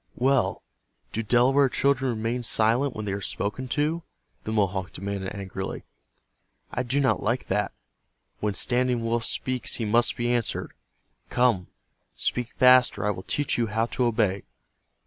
"Well, 0.15 0.63
do 1.11 1.21
Delaware 1.21 1.69
children 1.69 2.09
remain 2.15 2.41
silent 2.41 2.95
when 2.95 3.05
they 3.05 3.11
are 3.13 3.21
spoken 3.21 3.67
to?" 3.67 4.01
the 4.45 4.51
Mohawk 4.51 4.91
demanded, 4.93 5.35
angrily. 5.35 5.83
"I 6.71 6.81
do 6.81 6.99
not 6.99 7.21
like 7.21 7.49
that. 7.49 7.71
When 8.39 8.55
Standing 8.55 9.03
Wolf 9.05 9.23
speaks 9.25 9.75
he 9.75 9.85
must 9.85 10.17
be 10.17 10.33
answered. 10.33 10.73
Come, 11.29 11.67
speak 12.15 12.53
fast 12.57 12.97
or 12.97 13.05
I 13.05 13.11
will 13.11 13.21
teach 13.21 13.59
you 13.59 13.67
how 13.67 13.85
to 13.85 14.05
obey." 14.05 14.41